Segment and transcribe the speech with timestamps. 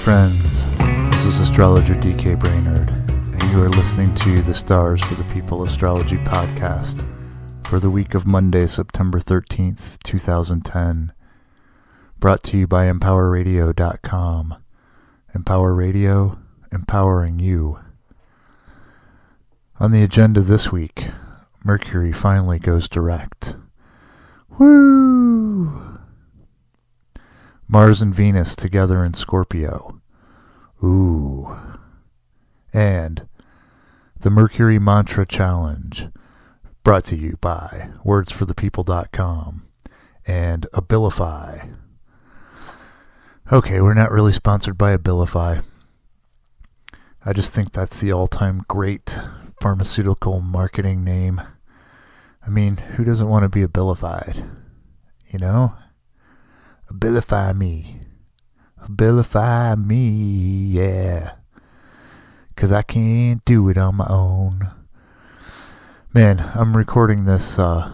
[0.00, 0.66] friends.
[1.10, 5.62] This is astrologer DK Brainerd, and you are listening to the Stars for the People
[5.62, 7.06] Astrology podcast
[7.66, 11.12] for the week of Monday, September 13th, 2010.
[12.18, 14.54] Brought to you by EmpowerRadio.com.
[15.34, 16.38] Empower Radio,
[16.72, 17.78] empowering you.
[19.78, 21.08] On the agenda this week,
[21.62, 23.54] Mercury finally goes direct.
[24.58, 25.09] Woo!
[27.80, 30.02] Mars and Venus together in Scorpio.
[30.84, 31.56] Ooh.
[32.74, 33.26] And
[34.20, 36.08] the Mercury Mantra Challenge,
[36.84, 39.66] brought to you by wordsforthepeople.com
[40.26, 41.74] and Abilify.
[43.50, 45.64] Okay, we're not really sponsored by Abilify.
[47.24, 49.18] I just think that's the all-time great
[49.58, 51.40] pharmaceutical marketing name.
[52.46, 54.36] I mean, who doesn't want to be abilified?
[55.30, 55.72] You know?
[56.92, 58.00] Abilify me.
[58.82, 61.34] Abilify me, yeah.
[62.56, 64.68] Cause I can't do it on my own.
[66.12, 67.92] Man, I'm recording this uh,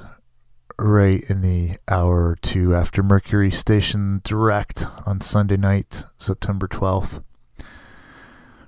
[0.79, 7.23] right in the hour or two after Mercury Station Direct on Sunday night, September 12th.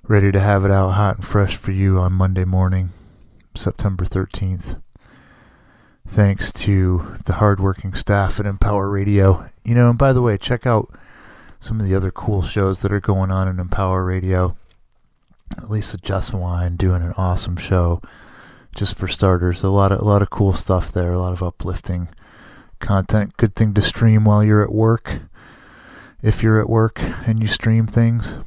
[0.02, 2.90] Ready to have it out hot and fresh for you on Monday morning,
[3.54, 4.80] September 13th.
[6.06, 9.48] Thanks to the hardworking staff at Empower Radio.
[9.64, 10.94] You know, and by the way, check out
[11.60, 14.56] some of the other cool shows that are going on in Empower Radio.
[15.68, 18.00] Lisa Jesselwine doing an awesome show.
[18.74, 21.42] Just for starters, a lot of a lot of cool stuff there, a lot of
[21.42, 22.08] uplifting
[22.78, 23.36] content.
[23.36, 25.18] Good thing to stream while you're at work.
[26.22, 28.38] If you're at work and you stream things.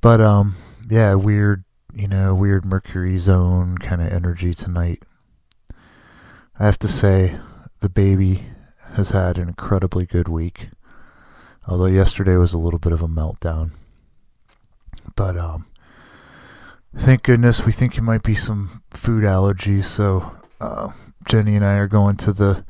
[0.00, 0.54] But um
[0.88, 1.64] yeah, weird,
[1.94, 5.02] you know, weird Mercury zone kind of energy tonight.
[6.60, 7.38] I have to say
[7.80, 8.44] the baby
[8.92, 10.68] has had an incredibly good week.
[11.66, 13.70] Although yesterday was a little bit of a meltdown.
[15.16, 15.64] But um
[16.94, 20.30] thank goodness we think it might be some food allergies, so
[20.60, 20.90] uh,
[21.24, 22.62] Jenny and I are going to the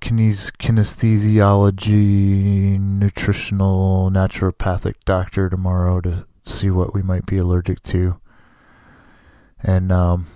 [0.00, 8.20] kines- kinesthesiology nutritional naturopathic doctor tomorrow to see what we might be allergic to.
[9.64, 10.28] And um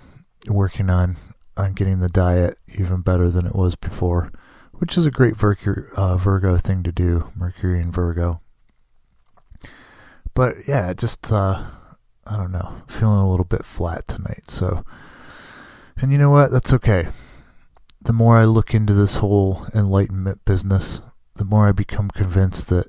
[0.49, 1.15] working on
[1.55, 4.31] on getting the diet even better than it was before,
[4.73, 8.41] which is a great Virgo, uh, Virgo thing to do, Mercury and Virgo.
[10.33, 11.63] But yeah, just uh,
[12.25, 14.49] I don't know, feeling a little bit flat tonight.
[14.49, 14.83] So,
[15.97, 16.51] and you know what?
[16.51, 17.07] That's okay.
[18.01, 21.01] The more I look into this whole enlightenment business,
[21.35, 22.87] the more I become convinced that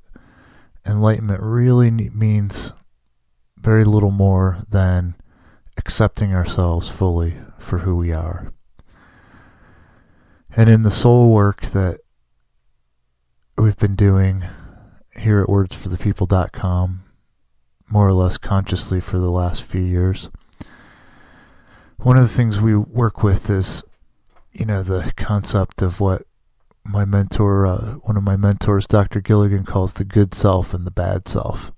[0.87, 2.73] enlightenment really means
[3.57, 5.15] very little more than
[5.77, 8.53] accepting ourselves fully for who we are.
[10.57, 12.01] And in the soul work that
[13.59, 14.45] we've been doing
[15.17, 17.03] here at wordsforthepeople.com,
[17.89, 20.31] more or less consciously for the last few years,
[21.99, 23.83] one of the things we work with is,
[24.53, 26.27] you know, the concept of what
[26.85, 29.21] my mentor, uh, one of my mentors, Dr.
[29.21, 31.73] Gilligan, calls the good self and the bad self.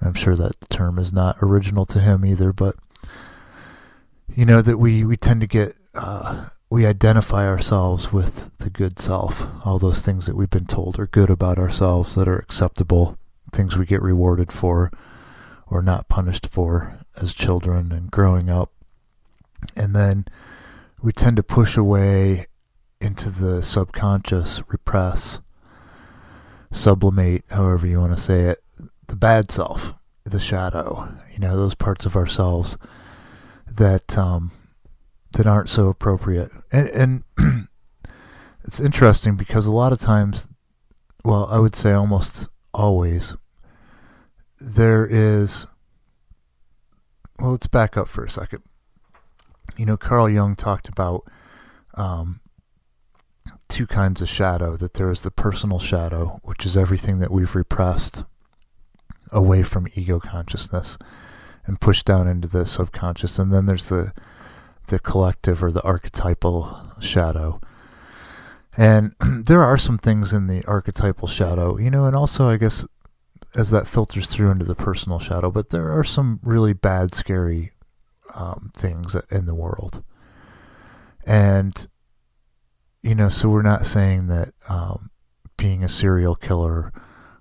[0.00, 2.76] I'm sure that term is not original to him either, but
[4.34, 8.98] you know that we we tend to get uh, we identify ourselves with the good
[8.98, 13.16] self, all those things that we've been told are good about ourselves that are acceptable,
[13.52, 14.92] things we get rewarded for
[15.66, 18.70] or not punished for as children and growing up.
[19.76, 20.26] And then
[21.02, 22.46] we tend to push away
[23.00, 25.40] into the subconscious, repress,
[26.70, 28.62] sublimate, however you want to say it,
[29.06, 32.76] the bad self, the shadow, you know, those parts of ourselves
[33.72, 34.50] that um,
[35.32, 36.50] that aren't so appropriate.
[36.72, 37.24] And, and
[38.64, 40.48] it's interesting because a lot of times,
[41.24, 43.36] well, I would say almost always,
[44.60, 45.66] there is.
[47.38, 48.62] Well, let's back up for a second.
[49.76, 51.24] You know, Carl Jung talked about
[51.94, 52.40] um,
[53.68, 54.76] two kinds of shadow.
[54.76, 58.24] That there is the personal shadow, which is everything that we've repressed
[59.30, 60.98] away from ego consciousness
[61.68, 64.12] and pushed down into the subconscious, and then there's the
[64.88, 67.60] the collective or the archetypal shadow.
[68.76, 72.86] And there are some things in the archetypal shadow, you know, and also I guess
[73.54, 77.72] as that filters through into the personal shadow, but there are some really bad, scary
[78.34, 80.02] um, things in the world.
[81.24, 81.86] And,
[83.02, 85.10] you know, so we're not saying that um,
[85.56, 86.92] being a serial killer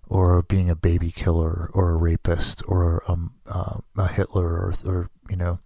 [0.10, 5.10] or being a baby killer or a rapist or um, uh, a Hitler or, or,
[5.30, 5.60] you know,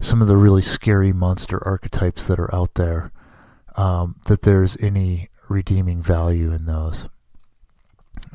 [0.00, 3.12] some of the really scary monster archetypes that are out there,
[3.76, 7.08] um, that there's any redeeming value in those.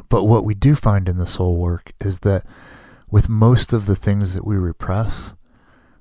[0.10, 2.46] But what we do find in the soul work is that
[3.10, 5.34] with most of the things that we repress,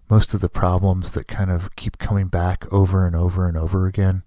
[0.09, 3.87] most of the problems that kind of keep coming back over and over and over
[3.87, 4.23] again,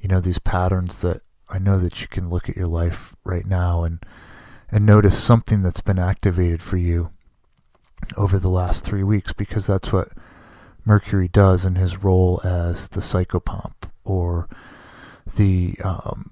[0.00, 3.46] you know, these patterns that I know that you can look at your life right
[3.46, 4.04] now and
[4.70, 7.10] and notice something that's been activated for you
[8.16, 10.10] over the last three weeks because that's what
[10.84, 13.74] Mercury does in his role as the psychopomp
[14.04, 14.48] or
[15.36, 16.30] the um,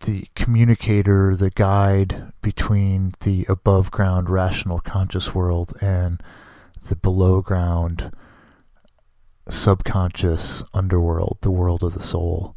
[0.00, 6.22] the communicator, the guide between the above ground rational conscious world and
[6.88, 8.12] the below ground
[9.48, 12.56] subconscious underworld, the world of the soul,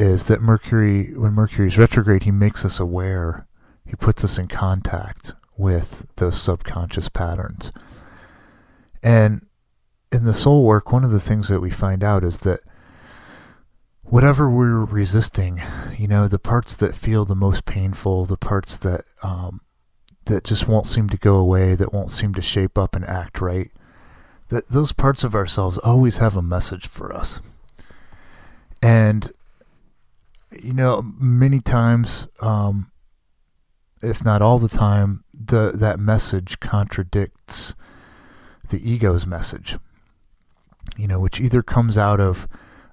[0.00, 3.46] is that Mercury, when Mercury is retrograde, he makes us aware,
[3.84, 7.70] he puts us in contact with those subconscious patterns.
[9.02, 9.44] And
[10.10, 12.60] in the soul work, one of the things that we find out is that
[14.04, 15.60] whatever we're resisting,
[15.98, 19.60] you know, the parts that feel the most painful, the parts that um,
[20.24, 23.40] that just won't seem to go away, that won't seem to shape up and act
[23.40, 23.70] right,
[24.48, 27.40] that those parts of ourselves always have a message for us.
[28.82, 29.30] And
[30.52, 32.90] you know, many times, um,
[34.02, 37.74] if not all the time, the that message contradicts
[38.68, 39.78] the ego's message.
[40.96, 42.48] You know, which either comes out of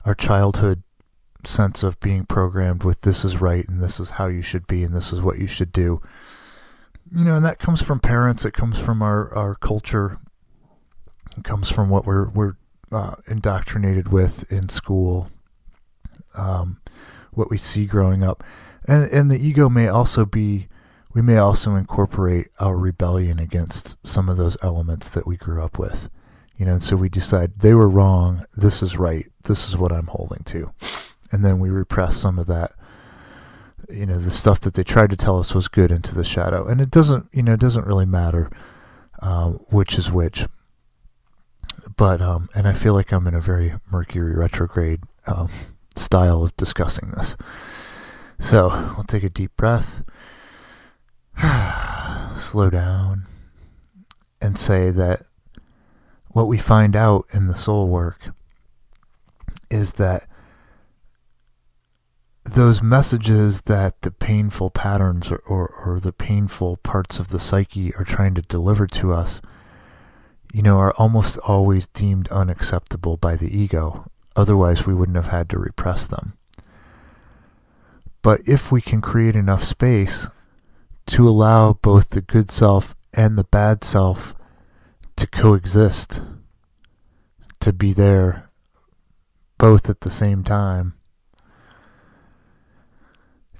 [0.05, 0.83] our childhood
[1.45, 4.83] sense of being programmed with this is right and this is how you should be
[4.83, 6.01] and this is what you should do.
[7.15, 8.45] You know, and that comes from parents.
[8.45, 10.19] It comes from our, our culture.
[11.37, 12.53] It comes from what we're we're
[12.91, 15.29] uh, indoctrinated with in school.
[16.35, 16.79] Um,
[17.37, 18.43] what we see growing up,
[18.85, 20.67] and and the ego may also be.
[21.13, 25.79] We may also incorporate our rebellion against some of those elements that we grew up
[25.79, 26.09] with.
[26.57, 28.45] You know, and so we decide they were wrong.
[28.55, 29.25] This is right.
[29.43, 30.71] This is what I'm holding to
[31.31, 32.73] and then we repress some of that
[33.89, 36.67] you know the stuff that they tried to tell us was good into the shadow
[36.67, 38.49] and it doesn't you know it doesn't really matter
[39.19, 40.45] um, which is which
[41.95, 45.49] but um, and I feel like I'm in a very Mercury retrograde um,
[45.99, 47.35] style of discussing this
[48.39, 50.03] so I'll take a deep breath
[52.35, 53.27] slow down
[54.41, 55.23] and say that
[56.29, 58.29] what we find out in the soul work
[59.69, 60.27] is that
[62.43, 67.93] those messages that the painful patterns or, or, or, the painful parts of the psyche
[67.95, 69.41] are trying to deliver to us,
[70.53, 74.09] you know, are almost always deemed unacceptable by the ego.
[74.37, 76.37] Otherwise, we wouldn't have had to repress them.
[78.21, 80.29] But if we can create enough space
[81.07, 84.35] to allow both the good self and the bad self
[85.15, 86.21] to coexist,
[87.61, 88.51] to be there
[89.57, 90.93] both at the same time,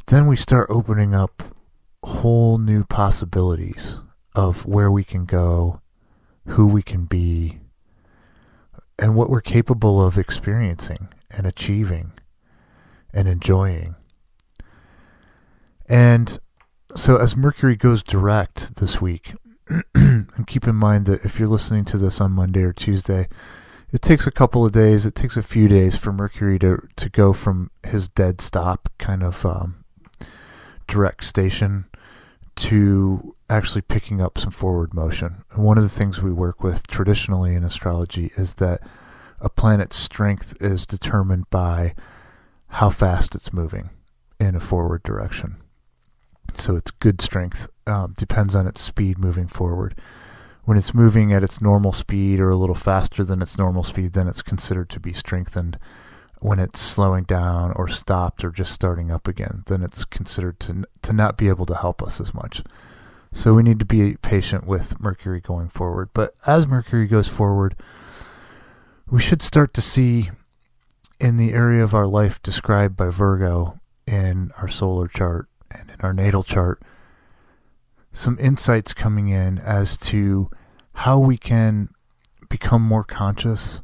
[0.06, 1.41] then we start opening up
[2.03, 4.00] whole new possibilities
[4.35, 5.81] of where we can go,
[6.45, 7.59] who we can be,
[9.00, 12.12] and what we're capable of experiencing and achieving
[13.14, 13.96] and enjoying.
[15.88, 16.40] And
[16.96, 19.34] so as Mercury goes direct this week,
[19.96, 23.28] and keep in mind that if you're listening to this on Monday or Tuesday,
[23.92, 27.10] it takes a couple of days, it takes a few days for Mercury to, to
[27.10, 29.84] go from his dead stop kind of um,
[30.88, 31.86] direct station
[32.56, 35.44] to actually picking up some forward motion.
[35.51, 38.82] And one of the things we work with traditionally in astrology is that
[39.39, 41.96] a planet's strength is determined by
[42.68, 43.89] how fast it's moving
[44.39, 45.58] in a forward direction.
[46.56, 49.96] So its good strength um, depends on its speed moving forward.
[50.66, 54.13] When it's moving at its normal speed or a little faster than its normal speed,
[54.13, 55.77] then it's considered to be strengthened
[56.39, 60.84] when it's slowing down or stopped or just starting up again, then it's considered to
[61.01, 62.63] to not be able to help us as much.
[63.31, 66.10] So we need to be patient with Mercury going forward.
[66.13, 67.75] But as Mercury goes forward,
[69.10, 70.29] we should start to see
[71.19, 76.01] in the area of our life described by Virgo in our solar chart and in
[76.01, 76.81] our natal chart
[78.17, 80.50] some insights coming in as to
[80.93, 81.89] how we can
[82.50, 83.81] become more conscious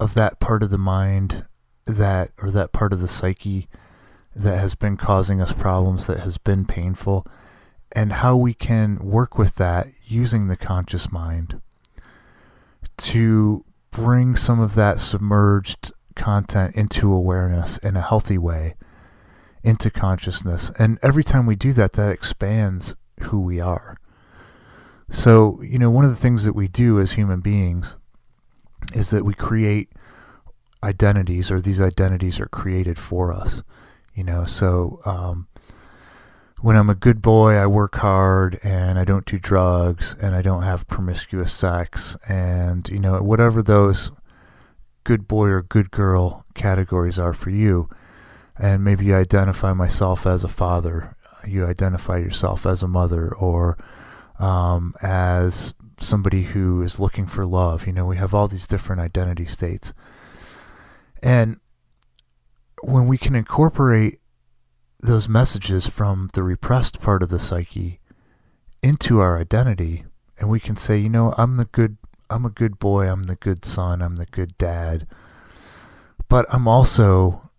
[0.00, 1.44] of that part of the mind
[1.84, 3.68] that or that part of the psyche
[4.34, 7.24] that has been causing us problems that has been painful
[7.94, 11.60] and how we can work with that using the conscious mind
[12.96, 18.74] to bring some of that submerged content into awareness in a healthy way
[19.62, 20.70] into consciousness.
[20.78, 23.96] And every time we do that that expands who we are.
[25.10, 27.96] So you know one of the things that we do as human beings
[28.92, 29.90] is that we create
[30.82, 33.62] identities or these identities are created for us
[34.14, 34.44] you know.
[34.44, 35.48] So um,
[36.64, 40.40] when I'm a good boy, I work hard and I don't do drugs and I
[40.40, 44.10] don't have promiscuous sex and you know whatever those
[45.04, 47.90] good boy or good girl categories are for you.
[48.58, 51.14] And maybe you identify myself as a father,
[51.46, 53.76] you identify yourself as a mother or
[54.38, 57.86] um, as somebody who is looking for love.
[57.86, 59.92] You know, we have all these different identity states.
[61.22, 61.60] And
[62.82, 64.20] when we can incorporate
[65.04, 68.00] those messages from the repressed part of the psyche
[68.82, 70.02] into our identity
[70.38, 71.98] and we can say, you know, I'm the good
[72.30, 75.06] I'm a good boy, I'm the good son, I'm the good dad.
[76.28, 77.50] But I'm also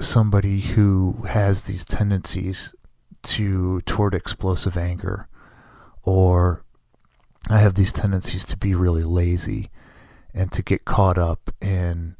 [0.00, 2.74] somebody who has these tendencies
[3.22, 5.28] to toward explosive anger
[6.02, 6.64] or
[7.48, 9.70] I have these tendencies to be really lazy
[10.34, 12.16] and to get caught up in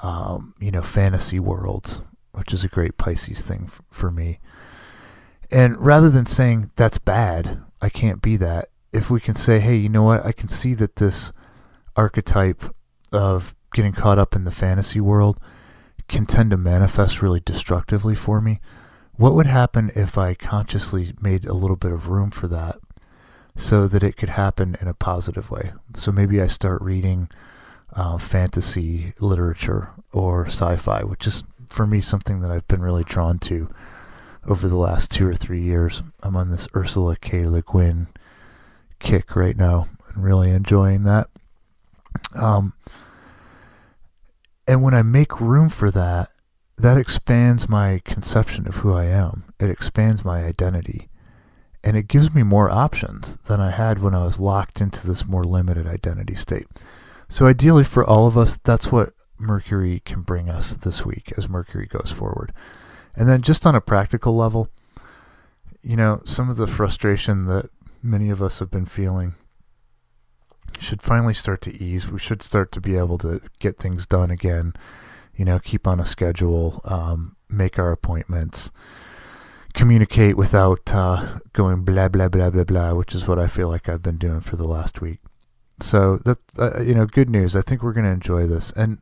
[0.00, 2.02] um, you know fantasy worlds
[2.36, 4.40] which is a great Pisces thing for me.
[5.50, 9.76] And rather than saying that's bad, I can't be that, if we can say, hey,
[9.76, 11.32] you know what, I can see that this
[11.96, 12.62] archetype
[13.10, 15.40] of getting caught up in the fantasy world
[16.08, 18.60] can tend to manifest really destructively for me.
[19.14, 22.76] What would happen if I consciously made a little bit of room for that
[23.56, 25.72] so that it could happen in a positive way?
[25.94, 27.30] So maybe I start reading
[27.94, 33.38] uh, fantasy literature or sci-fi, which is for me something that I've been really drawn
[33.40, 33.68] to
[34.46, 36.02] over the last two or three years.
[36.22, 37.46] I'm on this Ursula K.
[37.46, 38.06] Le Guin
[38.98, 41.28] kick right now and really enjoying that.
[42.34, 42.72] Um,
[44.66, 46.30] and when I make room for that,
[46.78, 49.44] that expands my conception of who I am.
[49.58, 51.08] It expands my identity.
[51.82, 55.26] And it gives me more options than I had when I was locked into this
[55.26, 56.66] more limited identity state.
[57.28, 61.48] So ideally for all of us, that's what Mercury can bring us this week as
[61.48, 62.52] Mercury goes forward.
[63.14, 64.68] And then just on a practical level,
[65.82, 67.70] you know, some of the frustration that
[68.02, 69.34] many of us have been feeling
[70.80, 72.10] should finally start to ease.
[72.10, 74.74] We should start to be able to get things done again,
[75.34, 78.70] you know, keep on a schedule, um, make our appointments,
[79.74, 83.88] communicate without uh, going blah, blah, blah, blah, blah, which is what I feel like
[83.88, 85.20] I've been doing for the last week.
[85.80, 87.54] So that, uh, you know, good news.
[87.54, 88.72] I think we're going to enjoy this.
[88.72, 88.98] And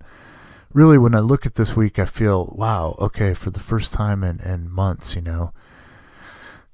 [0.74, 4.22] really, when I look at this week, I feel, wow, okay, for the first time
[4.24, 5.52] in, in months, you know,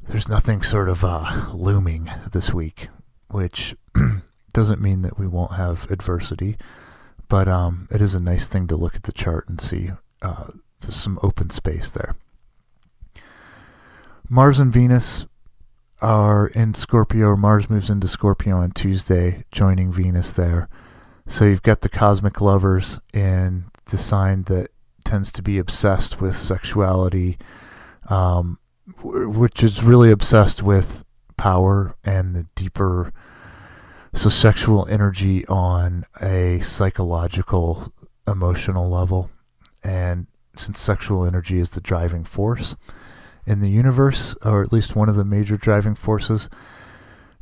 [0.09, 2.88] there's nothing sort of uh, looming this week,
[3.30, 3.76] which
[4.52, 6.57] doesn't mean that we won't have adversity,
[7.28, 9.90] but um, it is a nice thing to look at the chart and see
[10.23, 10.47] uh,
[10.80, 12.16] there's some open space there.
[14.28, 15.26] Mars and Venus
[16.00, 17.37] are in Scorpio.
[17.37, 20.69] Mars moves into Scorpio on Tuesday, joining Venus there.
[21.26, 24.70] So you've got the cosmic lovers in the sign that
[25.04, 27.38] tends to be obsessed with sexuality,
[28.09, 28.59] um,
[29.02, 31.04] which is really obsessed with
[31.37, 33.12] power and the deeper
[34.12, 37.92] so sexual energy on a psychological
[38.26, 39.30] emotional level.
[39.85, 42.76] And since sexual energy is the driving force
[43.47, 46.50] in the universe or at least one of the major driving forces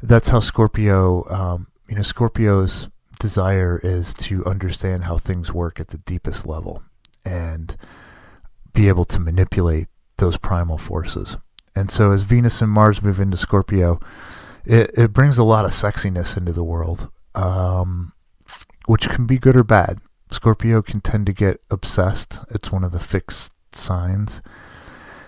[0.02, 2.88] that's how scorpio um, you know scorpio's
[3.19, 6.83] desire is to understand how things work at the deepest level
[7.25, 7.77] and
[8.73, 11.37] be able to manipulate those primal forces.
[11.75, 14.01] And so as Venus and Mars move into Scorpio,
[14.65, 18.13] it, it brings a lot of sexiness into the world, um,
[18.87, 20.01] which can be good or bad.
[20.31, 22.41] Scorpio can tend to get obsessed.
[22.51, 24.43] It's one of the fixed signs.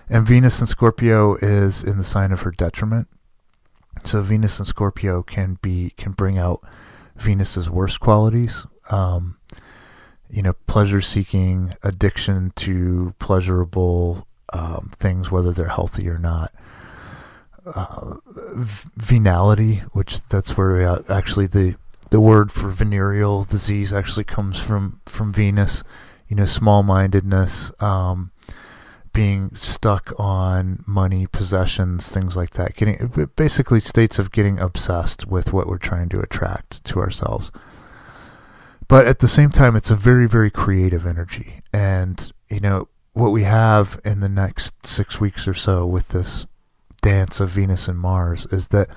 [0.09, 3.07] And Venus and Scorpio is in the sign of her detriment.
[4.03, 6.63] So Venus and Scorpio can be can bring out
[7.15, 8.65] Venus's worst qualities.
[8.89, 9.37] Um,
[10.29, 16.53] you know, pleasure seeking, addiction to pleasurable um, things, whether they're healthy or not.
[17.65, 18.15] Uh,
[18.97, 21.75] venality, which that's where uh, actually the
[22.09, 25.83] the word for venereal disease actually comes from from Venus.
[26.27, 28.31] You know, small-mindedness, um,
[29.13, 32.75] being stuck on money, possessions, things like that.
[32.75, 37.51] Getting basically states of getting obsessed with what we're trying to attract to ourselves.
[38.87, 41.61] But at the same time, it's a very, very creative energy.
[41.71, 46.45] And, you know, what we have in the next six weeks or so with this
[47.01, 48.89] dance of Venus and Mars is that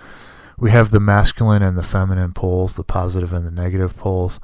[0.58, 4.40] we have the masculine and the feminine poles, the positive and the negative poles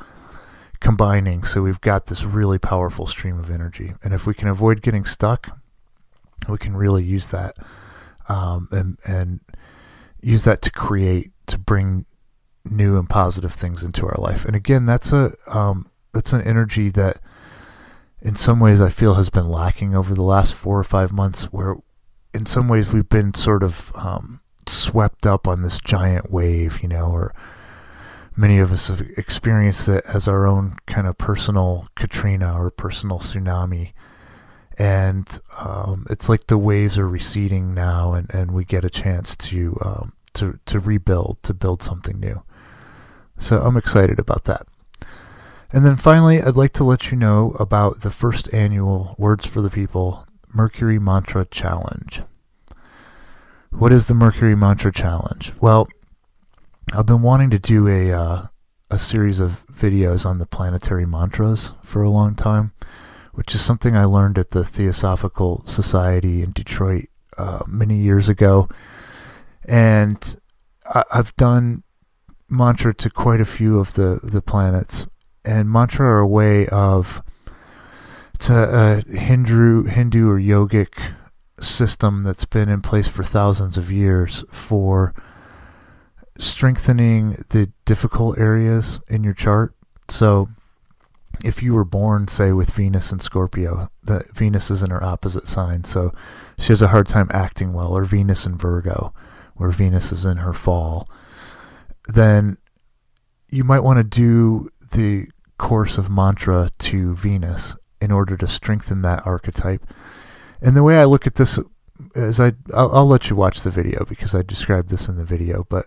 [0.81, 1.45] combining.
[1.45, 3.95] So we've got this really powerful stream of energy.
[4.03, 5.60] And if we can avoid getting stuck,
[6.49, 7.57] we can really use that
[8.29, 9.41] um, and and
[10.23, 12.05] use that to create to bring
[12.65, 14.45] new and positive things into our life.
[14.45, 17.21] And again, that's a um, that's an energy that
[18.23, 21.45] in some ways I feel has been lacking over the last four or five months
[21.45, 21.77] where
[22.35, 26.89] in some ways we've been sort of um, swept up on this giant wave, you
[26.89, 27.35] know, or
[28.37, 33.19] many of us have experienced it as our own kind of personal Katrina or personal
[33.19, 33.93] tsunami.
[34.81, 39.37] And um, it's like the waves are receding now, and, and we get a chance
[39.37, 42.43] to um, to to rebuild, to build something new.
[43.37, 44.67] So I'm excited about that.
[45.71, 49.61] And then finally, I'd like to let you know about the first annual Words for
[49.61, 52.23] the People Mercury Mantra Challenge.
[53.69, 55.53] What is the Mercury Mantra Challenge?
[55.61, 55.89] Well,
[56.95, 58.47] I've been wanting to do a uh,
[58.91, 62.73] a series of videos on the planetary mantras for a long time,
[63.33, 68.69] which is something I learned at the Theosophical Society in Detroit uh, many years ago,
[69.65, 70.37] and
[70.87, 71.83] I- I've done
[72.49, 75.07] mantra to quite a few of the the planets,
[75.45, 77.23] and mantra are a way of
[78.35, 80.95] it's a, a Hindu Hindu or yogic
[81.61, 85.15] system that's been in place for thousands of years for
[86.39, 89.75] strengthening the difficult areas in your chart.
[90.09, 90.49] So
[91.45, 95.47] if you were born, say, with Venus and Scorpio, that Venus is in her opposite
[95.47, 96.13] sign, so
[96.59, 99.15] she has a hard time acting well, or Venus and Virgo,
[99.55, 101.09] where Venus is in her fall,
[102.09, 102.57] then
[103.49, 105.27] you might want to do the
[105.59, 109.87] course of mantra to Venus in order to strengthen that archetype.
[110.63, 111.59] And the way I look at this
[112.15, 115.25] is I I'll, I'll let you watch the video because I described this in the
[115.25, 115.87] video, but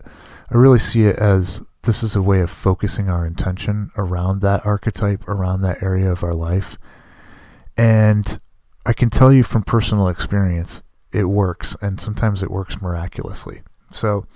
[0.50, 4.64] I really see it as this is a way of focusing our intention around that
[4.66, 6.78] archetype, around that area of our life.
[7.76, 8.40] And
[8.86, 13.62] I can tell you from personal experience, it works, and sometimes it works miraculously.
[13.90, 14.26] So,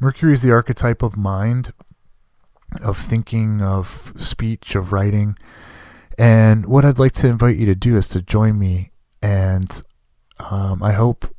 [0.00, 1.72] Mercury is the archetype of mind,
[2.82, 5.36] of thinking, of speech, of writing.
[6.18, 8.90] And what I'd like to invite you to do is to join me,
[9.22, 9.70] and
[10.38, 11.32] um, I hope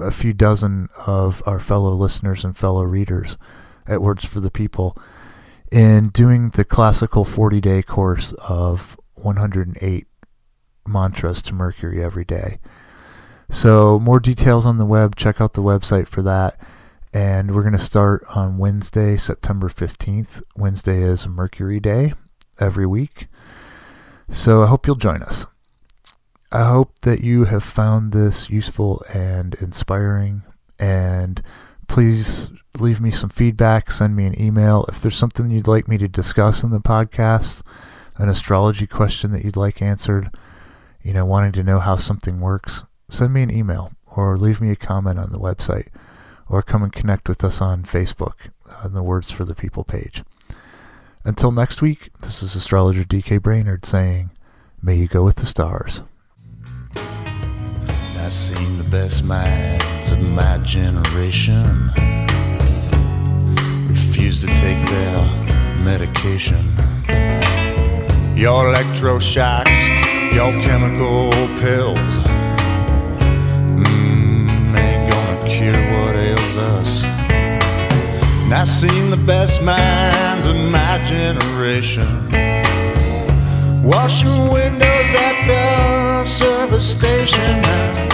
[0.00, 3.36] a few dozen of our fellow listeners and fellow readers
[3.88, 4.96] at Words for the People
[5.70, 10.06] in doing the classical 40 day course of 108
[10.86, 12.58] mantras to Mercury every day.
[13.50, 15.14] So, more details on the web.
[15.16, 16.60] Check out the website for that.
[17.12, 20.42] And we're going to start on Wednesday, September 15th.
[20.56, 22.14] Wednesday is Mercury Day
[22.58, 23.28] every week.
[24.30, 25.46] So, I hope you'll join us.
[26.50, 30.42] I hope that you have found this useful and inspiring.
[30.78, 31.40] And
[31.88, 34.84] please leave me some feedback, send me an email.
[34.88, 37.62] If there's something you'd like me to discuss in the podcast,
[38.16, 40.30] an astrology question that you'd like answered,
[41.02, 44.70] you know, wanting to know how something works, send me an email or leave me
[44.70, 45.88] a comment on the website
[46.48, 48.34] or come and connect with us on Facebook
[48.68, 50.24] uh, on the Words for the People page.
[51.24, 54.30] Until next week, this is astrologer DK Brainerd saying,
[54.80, 56.02] May you go with the stars.
[58.26, 61.92] I seen the best minds of my generation
[63.86, 65.22] refuse to take their
[65.84, 66.58] medication.
[68.36, 69.70] Your electroshocks,
[70.34, 72.18] your chemical pills,
[73.78, 77.04] mm, ain't gonna cure what ails us.
[77.04, 82.28] And I seen the best minds of my generation
[83.84, 88.05] washing windows at the service station.